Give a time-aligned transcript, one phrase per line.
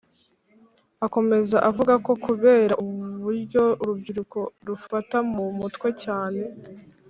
[1.05, 6.41] akomeza avuga ko kubera uburyo urubyiruko rufata mu mutwe cyane,